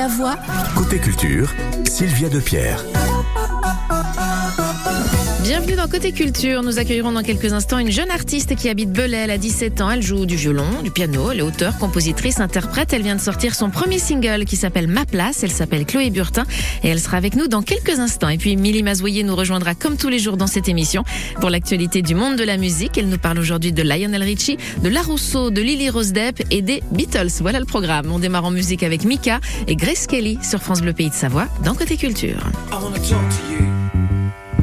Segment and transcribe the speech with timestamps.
[0.00, 0.38] Savoie.
[0.74, 1.52] Côté culture,
[1.86, 2.82] Sylvia Depierre.
[5.50, 6.62] Bienvenue dans Côté Culture.
[6.62, 9.16] Nous accueillerons dans quelques instants une jeune artiste qui habite Belay.
[9.16, 9.90] Elle a 17 ans.
[9.90, 11.32] Elle joue du violon, du piano.
[11.32, 12.92] Elle est auteure, compositrice, interprète.
[12.92, 15.42] Elle vient de sortir son premier single qui s'appelle Ma Place.
[15.42, 16.44] Elle s'appelle Chloé Burtin
[16.84, 18.28] et elle sera avec nous dans quelques instants.
[18.28, 21.02] Et puis Milly Mazoyer nous rejoindra comme tous les jours dans cette émission
[21.40, 22.96] pour l'actualité du monde de la musique.
[22.96, 26.62] Elle nous parle aujourd'hui de Lionel Richie, de La Rousseau, de Lily Rose Depp et
[26.62, 27.40] des Beatles.
[27.40, 28.12] Voilà le programme.
[28.12, 31.48] On démarre en musique avec Mika et Grace Kelly sur France Bleu Pays de Savoie
[31.64, 32.38] dans Côté Culture.
[32.70, 33.49] I to.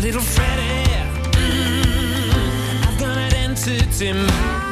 [0.00, 0.86] Little Freddie.
[1.36, 4.69] Mm, I've got an entity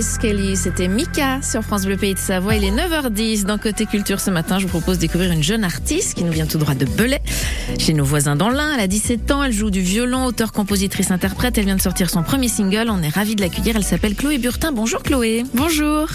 [0.00, 2.54] Grace Kelly, c'était Mika sur France Bleu Pays de Savoie.
[2.54, 4.58] Il est 9h10 dans Côté Culture ce matin.
[4.58, 7.20] Je vous propose de découvrir une jeune artiste qui nous vient tout droit de Belay,
[7.78, 8.72] chez nos voisins dans l'Ain.
[8.72, 11.58] Elle a 17 ans, elle joue du violon, auteur, compositrice, interprète.
[11.58, 12.88] Elle vient de sortir son premier single.
[12.88, 13.76] On est ravis de l'accueillir.
[13.76, 14.72] Elle s'appelle Chloé Burtin.
[14.72, 15.44] Bonjour Chloé.
[15.52, 16.08] Bonjour.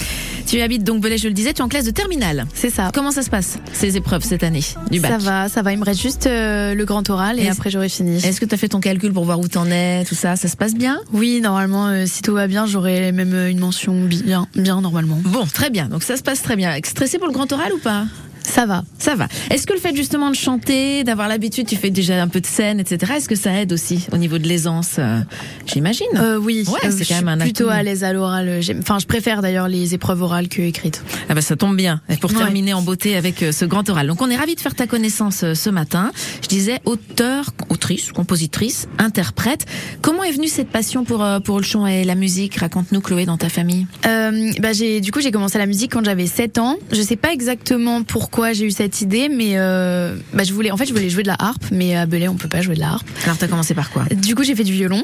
[0.46, 2.46] Tu habites donc Belay, je le disais, tu es en classe de terminale.
[2.54, 2.92] C'est ça.
[2.94, 5.12] Comment ça se passe, ces épreuves cette année du bac?
[5.12, 5.74] Ça va, ça va.
[5.74, 8.18] Il me reste juste euh, le grand oral et après j'aurai fini.
[8.18, 10.36] Est-ce que tu as fait ton calcul pour voir où t'en es, tout ça?
[10.36, 11.00] Ça se passe bien?
[11.14, 15.18] Oui, normalement, euh, si tout va bien, j'aurai même euh, une mention bien, bien normalement.
[15.24, 15.88] Bon, très bien.
[15.88, 16.76] Donc ça se passe très bien.
[16.84, 18.06] Stressé pour le grand oral ou pas?
[18.48, 18.84] Ça va.
[19.00, 19.28] Ça va.
[19.50, 22.46] Est-ce que le fait justement de chanter, d'avoir l'habitude, tu fais déjà un peu de
[22.46, 23.14] scène, etc.
[23.18, 25.20] Est-ce que ça aide aussi au niveau de l'aisance euh,
[25.66, 26.06] J'imagine?
[26.16, 28.62] Euh, oui, Ouais, euh, c'est quand même un plutôt à l'aise à l'oral.
[28.62, 31.04] J'aime- Enfin, je préfère d'ailleurs les épreuves orales que écrites.
[31.30, 32.02] Ah bah ça tombe bien.
[32.10, 32.38] Et pour Ouais.
[32.38, 34.08] terminer en beauté avec euh, ce grand oral.
[34.08, 36.12] Donc on est ravis de faire ta connaissance euh, ce matin.
[36.44, 39.66] Je disais auteur, autrice, compositrice, interprète.
[40.02, 42.56] Comment est venue cette passion pour euh, pour le chant et la musique?
[42.58, 43.88] Raconte-nous Chloé dans ta famille.
[44.06, 46.76] Euh, bah j'ai du coup j'ai commencé la musique quand j'avais 7 ans.
[46.92, 50.70] Je sais pas exactement pourquoi pourquoi j'ai eu cette idée, mais euh, bah, je voulais,
[50.70, 52.76] en fait, je voulais jouer de la harpe, mais à Belay, on peut pas jouer
[52.76, 53.08] de la harpe.
[53.24, 54.04] Alors t'as commencé par quoi?
[54.14, 55.02] Du coup, j'ai fait du violon.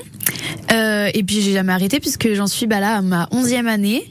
[0.74, 4.04] Euh, et puis j'ai jamais arrêté puisque j'en suis bah là à ma onzième année.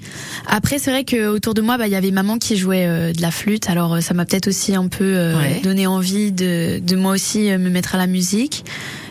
[0.46, 3.12] Après, c'est vrai que autour de moi, bah il y avait maman qui jouait euh,
[3.12, 3.68] de la flûte.
[3.68, 5.60] Alors ça m'a peut-être aussi un peu Ouais.
[5.62, 8.64] donné envie de, de moi aussi me mettre à la musique.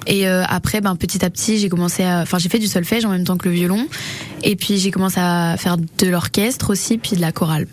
[0.08, 3.06] Et euh, après, ben petit à petit, j'ai commencé à, enfin j'ai fait du solfège
[3.06, 3.86] en même temps que le violon.
[4.44, 7.68] Et puis j'ai commencé à faire de l'orchestre aussi, puis de la chorale.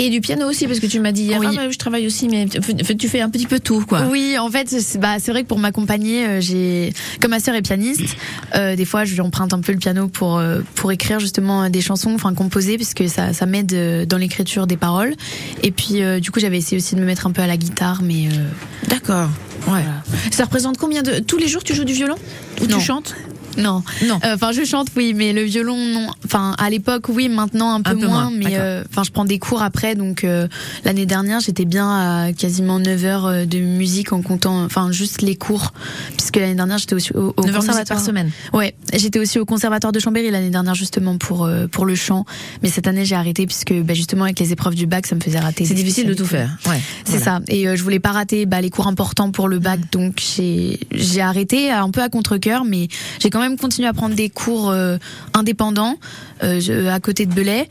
[0.00, 1.46] Et du piano aussi, parce que tu m'as dit hier, Oui.
[1.50, 4.02] ah, bah, je travaille aussi, mais tu- fais un petit peu tout, quoi.
[4.10, 7.54] Oui, en fait, c'est bah, c'est vrai que pour m'accompagner, euh, j'ai, comme ma sœur
[7.56, 8.16] est pianiste,
[8.54, 11.68] euh, des fois, je lui emprunte un peu le piano pour euh, pour écrire justement
[11.68, 15.14] des chansons, enfin composer, puisque ça ça m'aide dans l'écriture des paroles.
[15.62, 17.56] Et puis, euh, du coup, j'avais essayé aussi de me mettre un peu à la
[17.56, 18.48] guitare, mais euh,
[18.88, 19.28] D'accord.
[19.66, 19.82] Ouais.
[20.30, 22.14] Ça représente combien de tous les jours tu joues du violon?
[22.62, 22.78] Ou Non.
[22.78, 23.14] tu chantes?
[23.56, 23.82] Non.
[24.06, 24.20] Non.
[24.24, 26.08] Euh, Enfin, je chante, oui, mais le violon, non.
[26.24, 29.10] Enfin, à l'époque, oui, maintenant un peu, Un peu moins, moins, mais euh, enfin, je
[29.10, 29.94] prends des cours après.
[29.96, 30.46] Donc, euh,
[30.84, 31.88] l'année dernière, j'étais bien
[32.26, 35.72] à quasiment 9 heures de musique en comptant, enfin, juste les cours,
[36.16, 37.98] puisque l'année dernière, j'étais aussi au, au 9 heures de musique conservatoire.
[37.98, 38.30] par semaine.
[38.52, 42.24] Ouais, j'étais aussi au conservatoire de Chambéry l'année dernière justement pour pour le chant,
[42.62, 45.20] mais cette année j'ai arrêté puisque bah, justement avec les épreuves du bac ça me
[45.20, 45.64] faisait rater.
[45.64, 46.56] C'est difficile de tout faire.
[46.66, 46.80] Ouais.
[47.04, 47.24] C'est Voilà.
[47.24, 47.40] ça.
[47.48, 51.70] Et je voulais pas rater bah, les cours importants pour le bac, donc j'ai arrêté
[51.70, 52.88] un peu à contre cœur, mais
[53.20, 54.96] j'ai quand même continué à prendre des cours euh,
[55.32, 55.94] indépendants
[56.42, 57.68] euh, à côté de Belay.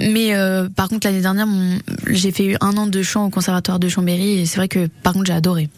[0.00, 1.46] Mais euh, par contre l'année dernière,
[2.08, 5.12] j'ai fait un an de chant au conservatoire de Chambéry et c'est vrai que par
[5.12, 5.68] contre j'ai adoré.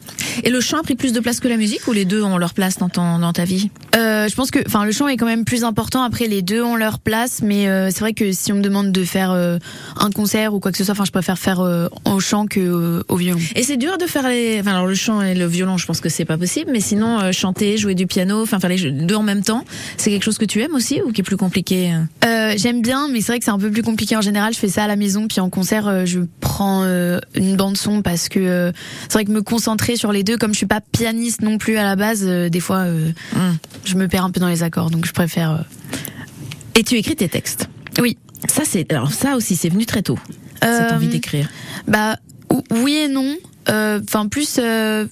[0.42, 2.38] Et le chant a pris plus de place que la musique ou les deux ont
[2.38, 3.70] leur place dans, ton, dans ta vie?
[3.94, 6.02] Je pense que, enfin, le chant est quand même plus important.
[6.02, 9.04] Après, les deux ont leur place, mais c'est vrai que si on me demande de
[9.04, 11.60] faire un concert ou quoi que ce soit, enfin, je préfère faire
[12.04, 13.40] au chant que au violon.
[13.54, 14.58] Et c'est dur de faire les.
[14.60, 17.32] Enfin, alors le chant et le violon, je pense que c'est pas possible, mais sinon,
[17.32, 19.64] chanter, jouer du piano, enfin, faire les deux en même temps,
[19.98, 21.92] c'est quelque chose que tu aimes aussi ou qui est plus compliqué
[22.24, 24.54] Euh, J'aime bien, mais c'est vrai que c'est un peu plus compliqué en général.
[24.54, 27.76] Je fais ça à la maison, puis en concert, euh, je prends euh, une bande
[27.76, 30.66] son parce que euh, c'est vrai que me concentrer sur les deux, comme je suis
[30.66, 33.56] pas pianiste non plus à la base, euh, des fois, euh, Mm.
[33.84, 35.50] je me perds un peu dans les accords, donc je préfère.
[35.50, 35.58] euh,
[36.74, 37.68] Et tu écris tes textes?
[38.00, 38.16] Oui.
[38.48, 38.90] Ça, c'est.
[38.92, 40.18] Alors, ça aussi, c'est venu très tôt,
[40.62, 41.48] cette Euh, envie d'écrire.
[41.88, 42.16] Bah
[42.52, 43.34] ou- oui et non.
[43.68, 45.06] Euh, Enfin plus euh,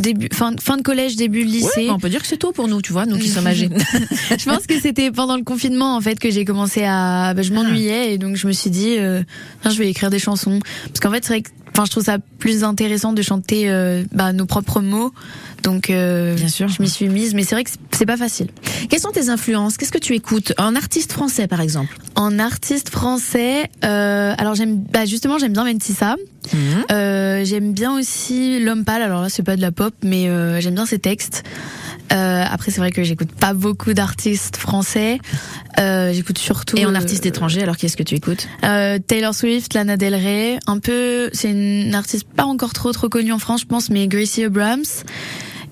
[0.00, 1.68] début fin fin de collège début de lycée.
[1.76, 3.46] Ouais, bah, on peut dire que c'est tôt pour nous, tu vois, nous qui sommes
[3.46, 3.68] âgés.
[4.38, 7.52] je pense que c'était pendant le confinement en fait que j'ai commencé à bah, je
[7.52, 9.22] m'ennuyais et donc je me suis dit euh,
[9.64, 12.18] je vais écrire des chansons parce qu'en fait c'est vrai que enfin je trouve ça
[12.38, 15.12] plus intéressant de chanter euh, bah, nos propres mots.
[15.62, 16.68] Donc euh, Bien sûr.
[16.68, 18.48] je m'y suis mise mais c'est vrai que c'est- pas facile.
[18.88, 19.76] Quelles sont tes influences?
[19.76, 20.54] Qu'est-ce que tu écoutes?
[20.56, 25.64] Un artiste français, par exemple En artiste français, euh, alors j'aime bah justement j'aime bien
[25.64, 26.16] Mentissa.
[26.90, 29.02] Euh, j'aime bien aussi L'homme pâle.
[29.02, 30.24] Alors là, c'est pas de la pop, mais
[30.60, 31.42] j'aime bien ses textes.
[32.08, 35.18] Après, c'est vrai que j'écoute pas beaucoup d'artistes français.
[35.78, 36.76] J'écoute surtout.
[36.78, 38.48] Et en artiste étranger, alors qu'est-ce que tu écoutes?
[39.06, 41.28] Taylor Swift, Lana Del Rey, un peu.
[41.32, 41.59] C'est une
[41.94, 44.84] artiste pas encore trop trop connue en France, je pense, mais Gracie Abrams.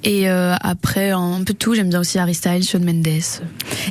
[0.04, 1.74] Et euh, après, un peu de tout.
[1.74, 3.08] J'aime bien aussi Harry Styles, Shawn Mendes.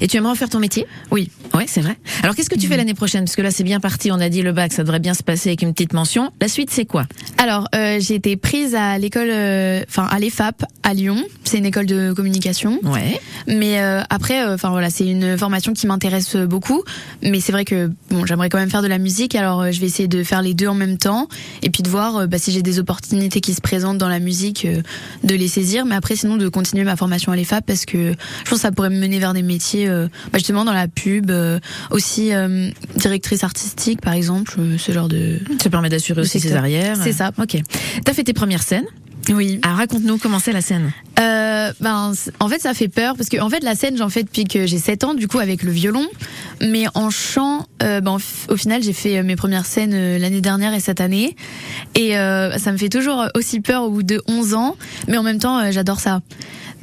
[0.01, 0.85] Et tu aimerais en faire ton métier?
[1.11, 1.29] Oui.
[1.53, 1.97] Ouais, c'est vrai.
[2.23, 3.25] Alors qu'est-ce que tu fais l'année prochaine?
[3.25, 4.11] Parce que là, c'est bien parti.
[4.11, 6.31] On a dit le bac, ça devrait bien se passer avec une petite mention.
[6.41, 7.05] La suite, c'est quoi?
[7.37, 11.23] Alors, euh, j'ai été prise à l'école, euh, enfin à l'EFAP à Lyon.
[11.43, 12.79] C'est une école de communication.
[12.83, 13.19] Ouais.
[13.47, 16.83] Mais euh, après, enfin voilà, c'est une formation qui m'intéresse beaucoup.
[17.23, 19.35] Mais c'est vrai que bon, j'aimerais quand même faire de la musique.
[19.35, 21.27] Alors, je vais essayer de faire les deux en même temps,
[21.63, 24.67] et puis de voir bah, si j'ai des opportunités qui se présentent dans la musique,
[25.23, 25.85] de les saisir.
[25.85, 28.71] Mais après, sinon, de continuer ma formation à l'EFAP parce que je pense que ça
[28.71, 31.59] pourrait me mener vers des métiers, euh, bah, justement dans la pub, euh,
[31.91, 35.39] aussi euh, directrice artistique, par exemple, ce genre de.
[35.61, 36.97] Ça permet d'assurer aussi ses arrières.
[37.01, 37.31] C'est ça.
[37.37, 37.57] Ok.
[38.03, 38.85] T'as fait tes premières scènes.
[39.33, 39.59] Oui.
[39.63, 40.91] Alors raconte-nous comment c'est la scène.
[41.19, 44.23] Euh, ben, en fait, ça fait peur parce que en fait, la scène, j'en fais
[44.23, 46.05] depuis que j'ai 7 ans, du coup, avec le violon.
[46.61, 48.17] Mais en chant, euh, ben,
[48.49, 51.35] au final, j'ai fait mes premières scènes euh, l'année dernière et cette année.
[51.95, 54.75] Et ça me fait toujours aussi peur au bout de 11 ans,
[55.07, 56.21] mais en même temps, j'adore ça.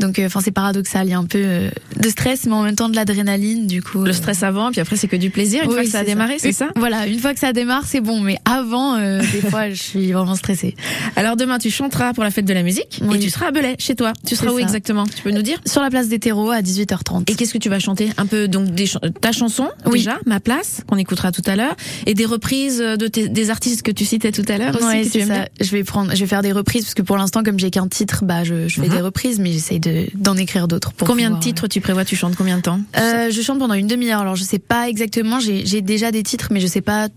[0.00, 1.06] Donc, enfin, c'est paradoxal.
[1.06, 1.70] Il y a un peu euh,
[2.00, 4.02] de stress, mais en même temps de l'adrénaline, du coup.
[4.02, 5.62] Le euh, stress avant, puis après c'est que du plaisir.
[5.62, 6.68] Une oui, fois que ça a démarré, c'est ça?
[6.76, 8.20] Voilà, une fois que ça démarre, c'est bon.
[8.20, 10.74] Mais avant, euh, des fois, je suis vraiment stressée.
[11.16, 13.16] Alors demain, tu chanteras pour la fête de la musique Oui.
[13.16, 14.12] et tu seras à Belay, chez toi.
[14.26, 14.62] Tu seras où ça.
[14.62, 15.04] exactement?
[15.06, 15.60] Tu peux nous dire?
[15.66, 17.30] Sur la place des terreaux à 18h30.
[17.30, 18.10] Et qu'est-ce que tu vas chanter?
[18.16, 19.98] Un peu donc des ch- ta chanson Oui.
[20.00, 23.82] déjà, ma place qu'on écoutera tout à l'heure, et des reprises de tes- des artistes
[23.82, 24.74] que tu citais tout à l'heure.
[24.82, 25.46] Ouais, c'est ça.
[25.60, 27.88] Je vais prendre, je vais faire des reprises parce que pour l'instant, comme j'ai qu'un
[27.88, 28.94] titre, bah, je, je fais Mhm.
[28.94, 30.92] des reprises, mais j'essaye de, d'en écrire d'autres.
[30.92, 32.80] Pour Combien de titres tu prévois Tu chantes combien de temps?
[32.96, 34.20] Euh, Je chante pendant une demi-heure.
[34.20, 35.40] Alors, je sais pas exactement.
[35.40, 37.08] J'ai, j'ai déjà des titres, mais je sais pas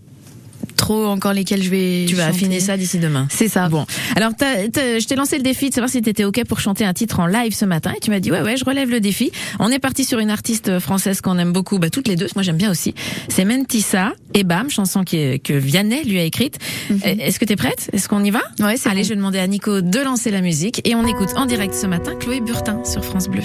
[0.78, 2.06] trop encore lesquelles je vais.
[2.08, 2.36] Tu vas chanter.
[2.36, 3.26] affiner ça d'ici demain.
[3.30, 3.68] C'est ça.
[3.68, 3.84] Bon,
[4.16, 6.84] alors t'as- t'as- je t'ai lancé le défi de savoir si t'étais ok pour chanter
[6.86, 9.00] un titre en live ce matin et tu m'as dit ouais ouais je relève le
[9.00, 9.30] défi.
[9.58, 12.42] On est parti sur une artiste française qu'on aime beaucoup, bah toutes les deux, moi
[12.42, 12.94] j'aime bien aussi.
[13.28, 16.58] C'est Mentissa et Bam, chanson qui est- que Vianney lui a écrite.
[16.90, 17.90] Euh, Est-ce que t'es prête?
[17.92, 18.40] Est-ce qu'on y va?
[18.60, 19.04] Ouais, c'est Allez, bon.
[19.04, 21.86] je vais demander à Nico de lancer la musique et on écoute en direct ce
[21.86, 23.42] matin Chloé Burtin sur France Bleu.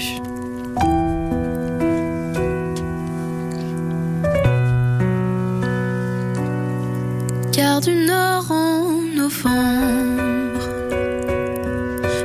[7.74, 10.64] Car du nord en novembre,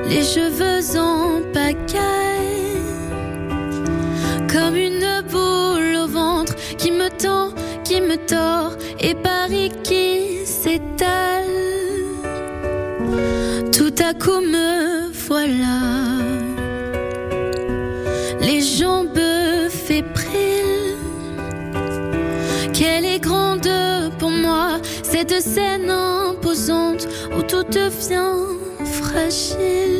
[0.08, 2.84] les cheveux en pagaille,
[4.48, 7.50] comme une boule au ventre qui me tend,
[7.84, 11.46] qui me tord, et Paris qui s'étale.
[13.72, 15.79] Tout à coup me voilà,
[18.39, 19.09] les jambes
[25.20, 27.06] cette scène imposante
[27.38, 29.99] où tout devient fragile.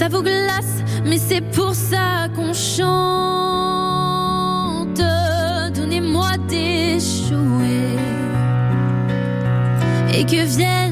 [0.00, 2.88] Ça vous glace, mais c'est pour ça qu'on chante.
[5.74, 6.30] Donnez-moi
[7.28, 7.98] jouets
[10.14, 10.89] et que vienne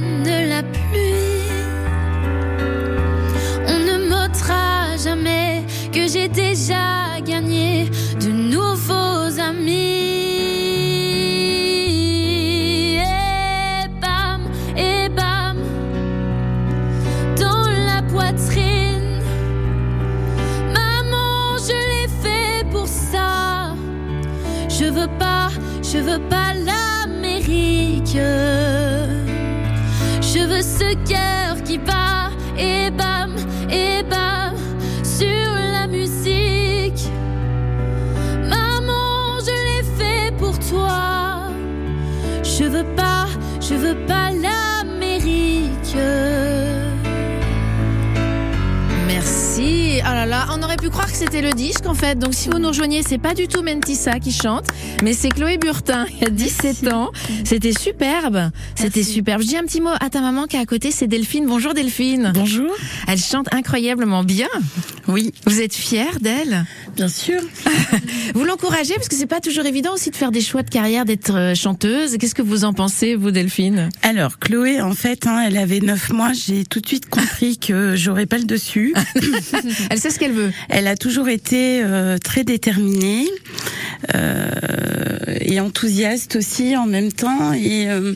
[30.48, 33.34] veux ce cœur qui bat et bam,
[33.70, 34.54] et bam
[35.04, 37.10] sur la musique.
[38.44, 41.50] Maman, je l'ai fait pour toi.
[42.42, 43.26] Je veux pas,
[43.60, 45.96] je veux pas l'Amérique.
[50.28, 52.18] Là on aurait pu croire que c'était le disque en fait.
[52.18, 54.66] Donc si vous nous rejoignez, c'est pas du tout Mentissa qui chante,
[55.02, 56.06] mais c'est Chloé Burtin.
[56.10, 57.10] Il y a 17 ans.
[57.44, 58.50] C'était superbe.
[58.74, 59.42] C'était superbe.
[59.42, 61.46] Je dis un petit mot à ta maman qui est à côté, c'est Delphine.
[61.46, 62.32] Bonjour Delphine.
[62.34, 62.70] Bonjour.
[63.06, 64.48] Elle chante incroyablement bien.
[65.06, 66.66] Oui, Vous êtes fière d'elle?
[66.96, 67.40] Bien sûr.
[68.34, 71.06] Vous l'encouragez parce que c'est pas toujours évident aussi de faire des choix de carrière,
[71.06, 72.18] d'être euh, chanteuse.
[72.18, 73.88] Qu'est-ce que vous en pensez, vous Delphine?
[74.02, 76.32] Alors, Chloé, en fait, hein, elle avait neuf mois.
[76.34, 78.94] J'ai tout de suite compris que j'aurais pas le dessus.
[79.90, 80.10] Elle sait
[80.68, 83.26] Elle a toujours été euh, très déterminée
[84.14, 84.48] euh,
[85.50, 87.52] et enthousiaste aussi en même temps.
[87.54, 88.14] Et euh,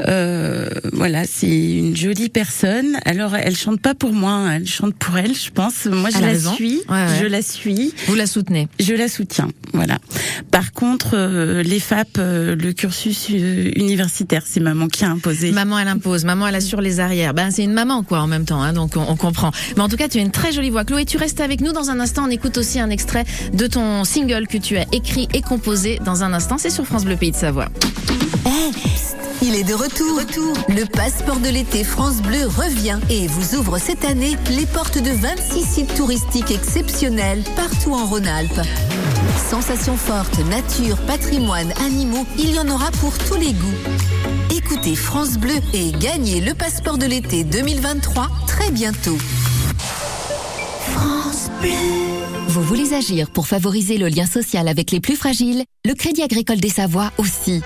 [0.00, 1.46] euh, voilà, c'est
[1.78, 2.96] une jolie personne.
[3.04, 5.86] Alors, elle chante pas pour moi, hein, elle chante pour elle, je pense.
[5.86, 6.52] Moi, je la raison.
[6.54, 7.18] suis, Ouais, ouais.
[7.20, 7.94] je la suis.
[8.06, 8.68] Vous la soutenez.
[8.80, 9.98] Je la soutiens, voilà.
[10.50, 15.52] Par contre, euh, les FAP, euh, le cursus universitaire, c'est maman qui a imposé.
[15.52, 16.24] Maman, elle impose.
[16.24, 17.32] Maman, elle assure les arrières.
[17.34, 19.52] Ben, c'est une maman, quoi, en même temps, hein, donc on, on comprend.
[19.76, 20.84] Mais en tout cas, tu as une très jolie voix.
[20.84, 22.24] Chloé, tu restes avec nous dans un instant.
[22.26, 26.22] On écoute aussi un extrait de ton single que tu as écrit et composé dans
[26.24, 26.55] un instant.
[26.58, 27.66] C'est sur France Bleu Pays de Savoie.
[29.42, 30.54] Il est de retour.
[30.68, 35.10] Le passeport de l'été France Bleu revient et vous ouvre cette année les portes de
[35.10, 38.60] 26 sites touristiques exceptionnels partout en Rhône-Alpes.
[39.50, 44.56] Sensations fortes, nature, patrimoine, animaux, il y en aura pour tous les goûts.
[44.56, 49.18] Écoutez France Bleu et gagnez le passeport de l'été 2023 très bientôt.
[50.94, 52.25] France Bleu.
[52.56, 55.62] Vous voulez agir pour favoriser le lien social avec les plus fragiles?
[55.84, 57.60] Le Crédit Agricole des Savoies aussi.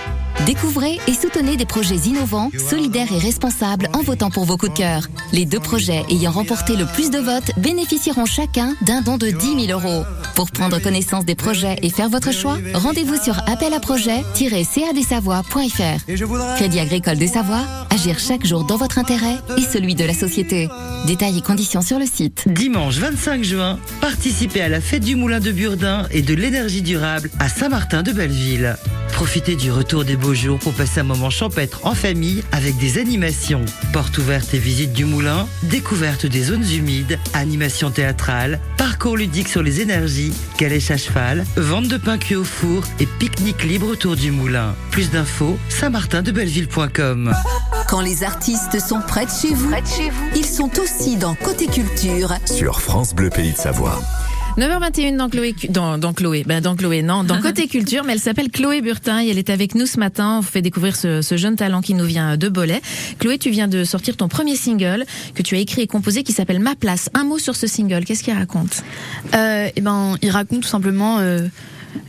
[0.47, 4.79] Découvrez et soutenez des projets innovants, solidaires et responsables en votant pour vos coups de
[4.79, 5.07] cœur.
[5.33, 9.67] Les deux projets ayant remporté le plus de votes bénéficieront chacun d'un don de 10
[9.67, 10.03] 000 euros.
[10.35, 16.57] Pour prendre connaissance des projets et faire votre choix, rendez-vous sur appel à projet-cadesavoies.fr.
[16.57, 20.69] Crédit Agricole des Savoies, Agir chaque jour dans votre intérêt et celui de la société.
[21.07, 22.45] Détails et conditions sur le site.
[22.47, 27.31] Dimanche 25 juin, participez à la fête du Moulin de Burdin et de l'énergie durable
[27.41, 28.77] à Saint-Martin de Belleville.
[29.13, 32.99] Profitez du retour des beaux jours pour passer un moment champêtre en famille avec des
[32.99, 33.65] animations.
[33.93, 39.63] Portes ouvertes et visites du moulin, découverte des zones humides, animations théâtrales, parcours ludiques sur
[39.63, 44.17] les énergies, calèche à cheval, vente de pain cuit au four et pique-nique libre autour
[44.17, 44.75] du moulin.
[44.91, 47.35] Plus d'infos, saint-martin-de-belleville.com.
[47.91, 49.73] Quand les artistes sont près de chez vous,
[50.37, 52.33] ils sont aussi dans Côté Culture.
[52.47, 54.01] Sur France Bleu Pays de Savoie.
[54.57, 58.21] 9h21 dans Chloé, dans, dans Chloé, ben dans Chloé, non, dans Côté Culture, mais elle
[58.21, 60.37] s'appelle Chloé Burtin et elle est avec nous ce matin.
[60.37, 62.81] On vous fait découvrir ce, ce jeune talent qui nous vient de Bolet.
[63.19, 65.05] Chloé, tu viens de sortir ton premier single
[65.35, 67.11] que tu as écrit et composé qui s'appelle Ma Place.
[67.15, 68.85] Un mot sur ce single, qu'est-ce qu'il raconte?
[69.35, 71.19] Euh, et ben, il raconte tout simplement.
[71.19, 71.49] Euh,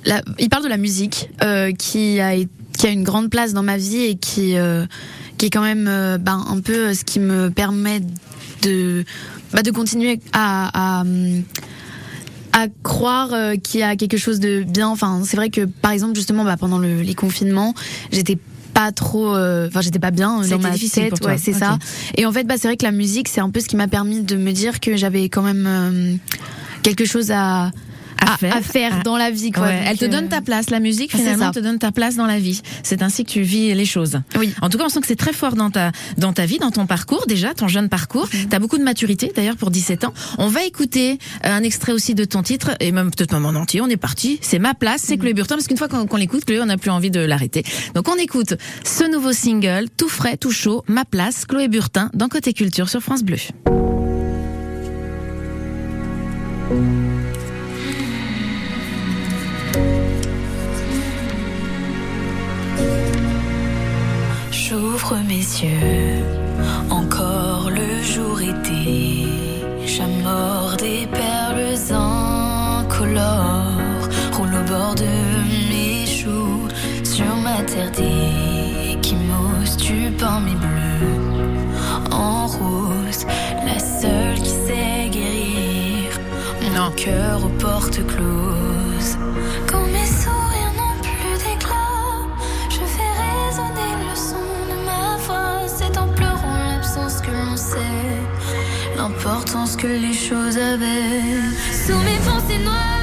[0.06, 2.36] la, il parle de la musique euh, qui a
[2.78, 4.86] qui a une grande place dans ma vie et qui euh,
[5.42, 8.00] qui est quand même euh, ben, un peu ce qui me permet
[8.62, 9.04] de
[9.52, 11.04] bah, de continuer à, à
[12.54, 14.88] à croire euh, qu'il y a quelque chose de bien.
[14.88, 17.74] Enfin, c'est vrai que par exemple justement bah, pendant le, les confinements,
[18.12, 18.38] j'étais
[18.76, 21.26] pas trop euh, enfin j'étais pas bien euh, dans ma tête.
[21.26, 21.80] ouais c'est ça.
[22.18, 23.88] Et en fait bah c'est vrai que la musique c'est un peu ce qui m'a
[23.88, 26.16] permis de me dire que j'avais quand même euh,
[26.84, 27.72] quelque chose à
[28.22, 28.92] À faire.
[28.94, 29.04] Ah.
[29.04, 30.70] dans la vie quoi Ouais, elle te donne ta place.
[30.70, 32.62] La musique, c'est finalement, te donne ta place dans la vie.
[32.84, 34.22] C'est ainsi que tu vis les choses.
[34.38, 34.54] Oui.
[34.62, 36.72] En tout cas, on sent que c'est très fort dans ta, dans ta vie, dans
[36.72, 38.28] ton parcours, déjà, ton jeune parcours.
[38.34, 38.50] Mhm.
[38.50, 40.14] Tu as beaucoup de maturité, d'ailleurs, pour 17 ans.
[40.38, 43.60] On va écouter euh, un extrait aussi de ton titre, et même peut-être même en
[43.60, 43.82] entier.
[43.82, 44.40] On est parti.
[44.42, 46.78] C'est ma place, c'est Chloé Burton, parce qu'une fois qu'on qu'on l'écoute, Chloé, on n'a
[46.78, 47.64] plus envie de l'arrêter.
[47.96, 52.28] Donc, on écoute ce nouveau single, tout frais, tout chaud, ma place, Chloé Burtin, dans
[52.28, 53.38] Côté Culture sur France Bleu.
[65.12, 66.24] J'ouvre mes yeux,
[66.90, 69.28] encore le jour été.
[69.86, 73.18] J'amorce des perles incolores,
[74.32, 75.04] roule au bord de
[75.70, 76.70] mes joues,
[77.04, 81.60] sur ma terre d'échymose, du pain mes bleus,
[82.10, 83.26] en rose,
[83.66, 86.10] la seule qui sait guérir
[86.74, 88.51] mon cœur aux portes closes.
[99.52, 101.22] L'importance que les choses avaient.
[101.72, 103.01] Sous mes pensées noires,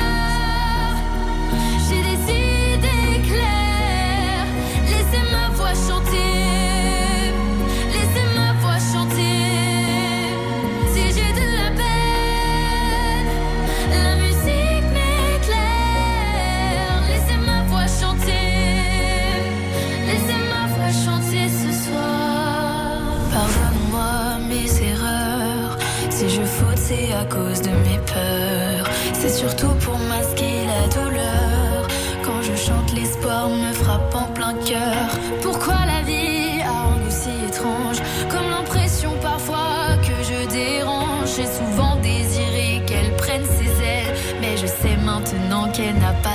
[27.24, 28.88] cause de mes peurs.
[29.14, 31.88] C'est surtout pour masquer la douleur.
[32.24, 35.08] Quand je chante, l'espoir me frappe en plein cœur.
[35.42, 37.98] Pourquoi la vie a un goût si étrange?
[38.30, 41.28] Comme l'impression parfois que je dérange.
[41.36, 44.14] J'ai souvent désiré qu'elle prenne ses ailes.
[44.40, 46.27] Mais je sais maintenant qu'elle n'a pas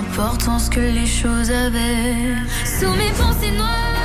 [0.00, 2.36] l'importance que les choses avaient.
[2.64, 3.97] Sous mes pensées noires,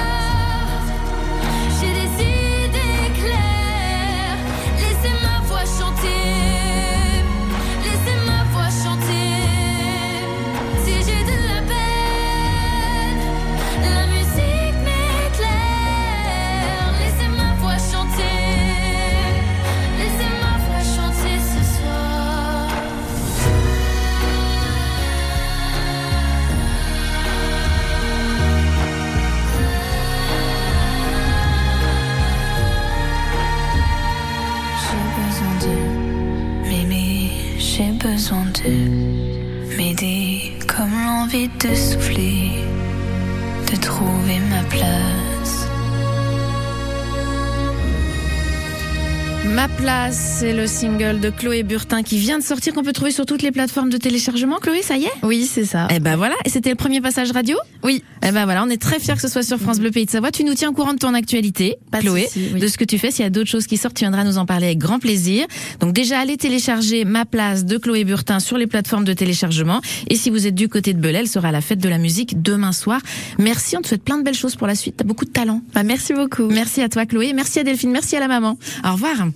[50.12, 53.42] C'est le single de Chloé Burtin qui vient de sortir, qu'on peut trouver sur toutes
[53.42, 54.58] les plateformes de téléchargement.
[54.58, 55.12] Chloé, ça y est?
[55.24, 55.88] Oui, c'est ça.
[55.92, 57.58] Eh ben voilà, et c'était le premier passage radio?
[57.84, 58.04] Oui.
[58.25, 60.12] Eh ben voilà, on est très fiers que ce soit sur France Bleu Pays de
[60.12, 60.31] Savoie.
[60.31, 62.59] Tu nous tiens au courant de ton actualité, Pas de Chloé, oui.
[62.59, 63.12] de ce que tu fais.
[63.12, 65.45] S'il y a d'autres choses qui sortent, tu viendras nous en parler avec grand plaisir.
[65.81, 69.81] Donc déjà, allez télécharger Ma place de Chloé Burtin sur les plateformes de téléchargement.
[70.09, 71.97] Et si vous êtes du côté de Belay, elle sera à la fête de la
[71.97, 73.01] musique demain soir.
[73.39, 74.95] Merci, on te souhaite plein de belles choses pour la suite.
[74.97, 75.62] T'as beaucoup de talent.
[75.73, 76.47] Bah, merci beaucoup.
[76.47, 77.33] Merci à toi, Chloé.
[77.33, 77.91] Merci à Delphine.
[77.91, 78.57] Merci à la maman.
[78.86, 79.27] Au revoir.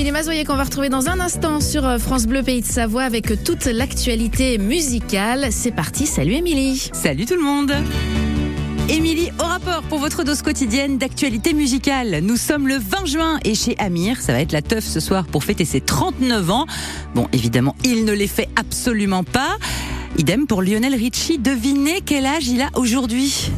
[0.00, 3.02] Émilie Mazoyer qu'on va retrouver dans un instant sur euh, France Bleu Pays de Savoie
[3.02, 5.48] avec toute l'actualité musicale.
[5.50, 6.88] C'est parti, salut Émilie.
[6.94, 7.74] Salut tout le monde
[8.88, 12.20] Émilie, au rapport pour votre dose quotidienne d'actualité musicale.
[12.22, 15.26] Nous sommes le 20 juin et chez Amir, ça va être la teuf ce soir
[15.26, 16.66] pour fêter ses 39 ans.
[17.14, 19.58] Bon, évidemment, il ne les fait absolument pas.
[20.16, 21.36] Idem pour Lionel Richie.
[21.36, 23.50] Devinez quel âge il a aujourd'hui?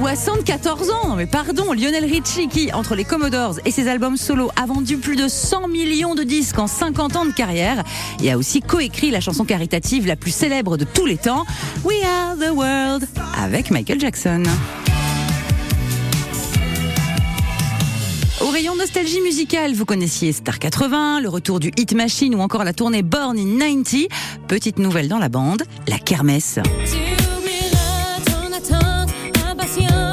[0.00, 4.64] 74 ans, mais pardon, Lionel Richie qui, entre les Commodores et ses albums solo, a
[4.64, 7.84] vendu plus de 100 millions de disques en 50 ans de carrière
[8.22, 11.44] et a aussi coécrit la chanson caritative la plus célèbre de tous les temps,
[11.84, 13.06] We Are the World,
[13.38, 14.42] avec Michael Jackson.
[18.40, 22.64] Au rayon nostalgie musicale, vous connaissiez Star 80, le retour du Hit Machine ou encore
[22.64, 24.08] la tournée Born in 90.
[24.48, 26.58] Petite nouvelle dans la bande, la kermesse.
[29.70, 30.09] canción.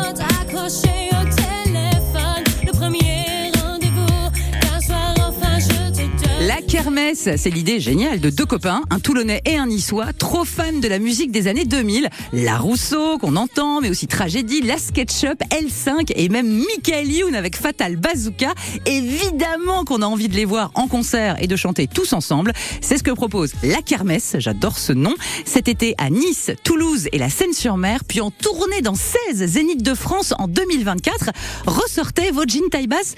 [7.16, 11.00] C'est l'idée géniale de deux copains, un Toulonnais et un Niçois, trop fans de la
[11.00, 12.08] musique des années 2000.
[12.32, 17.58] La Rousseau qu'on entend, mais aussi Tragédie, La SketchUp, L5 et même Michael Youn avec
[17.58, 18.54] Fatal Bazooka.
[18.86, 22.54] Évidemment qu'on a envie de les voir en concert et de chanter tous ensemble.
[22.80, 27.18] C'est ce que propose la kermesse, j'adore ce nom, cet été à Nice, Toulouse et
[27.18, 31.32] la Seine-sur-Mer, puis en tournée dans 16 Zénith de France en 2024.
[31.66, 33.16] Ressortez vos jeans taille basse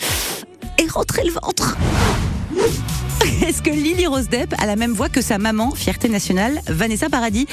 [0.79, 1.77] et rentrez le ventre.
[3.49, 7.09] Est-ce que Lily Rose Depp a la même voix que sa maman, fierté nationale, Vanessa
[7.09, 7.47] Paradis?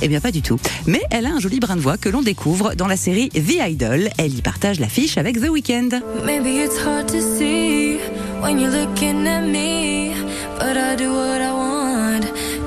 [0.00, 0.58] Eh bien pas du tout.
[0.86, 3.58] Mais elle a un joli brin de voix que l'on découvre dans la série The
[3.68, 4.08] Idol.
[4.16, 5.90] Elle y partage l'affiche avec The Weeknd.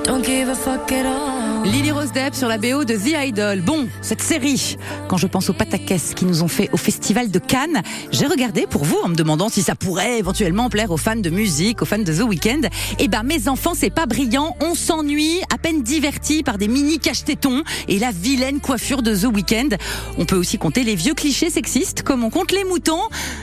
[0.04, 1.35] Don't give a fuck at all.
[1.66, 3.60] Lily Rose Depp sur la BO de The Idol.
[3.60, 4.76] Bon, cette série,
[5.08, 8.68] quand je pense aux pataquès qui nous ont fait au festival de Cannes, j'ai regardé
[8.70, 11.84] pour vous en me demandant si ça pourrait éventuellement plaire aux fans de musique, aux
[11.84, 12.68] fans de The Weeknd.
[13.00, 14.56] Eh ben, mes enfants, c'est pas brillant.
[14.60, 19.34] On s'ennuie, à peine divertis par des mini cache-tétons et la vilaine coiffure de The
[19.34, 19.70] Weeknd.
[20.18, 23.02] On peut aussi compter les vieux clichés sexistes comme on compte les moutons.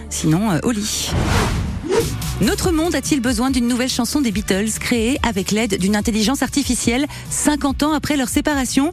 [0.10, 1.12] Sinon, euh, au lit.
[2.41, 7.06] Notre monde a-t-il besoin d'une nouvelle chanson des Beatles créée avec l'aide d'une intelligence artificielle
[7.30, 8.91] 50 ans après leur séparation?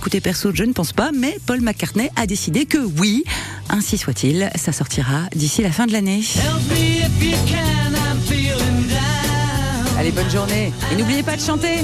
[0.00, 3.24] Écoutez, perso, je ne pense pas, mais Paul McCartney a décidé que oui,
[3.68, 6.22] ainsi soit-il, ça sortira d'ici la fin de l'année.
[9.98, 10.72] Allez, bonne journée.
[10.92, 11.78] Et n'oubliez pas de chanter.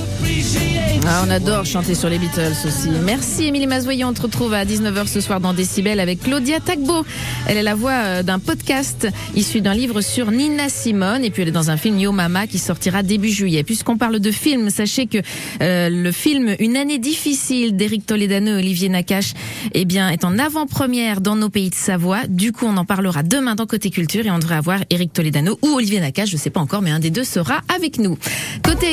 [1.07, 2.89] Ah, on adore chanter sur les Beatles aussi.
[3.05, 4.05] Merci Émilie Mazoyer.
[4.05, 7.05] On te retrouve à 19h ce soir dans Décibel avec Claudia Tagbo.
[7.47, 11.25] Elle est la voix euh, d'un podcast issu d'un livre sur Nina Simone.
[11.25, 13.65] Et puis elle est dans un film Yo Mama qui sortira début juillet.
[13.65, 15.19] Puisqu'on parle de film, sachez que
[15.61, 19.35] euh, le film Une année difficile d'Éric Toledano et Olivier Nakache
[19.73, 22.27] eh bien, est en avant-première dans nos pays de Savoie.
[22.29, 25.59] Du coup, on en parlera demain dans Côté Culture et on devrait avoir Éric Toledano
[25.63, 28.19] ou Olivier Nakache, je sais pas encore, mais un des deux sera avec nous.
[28.63, 28.91] Côté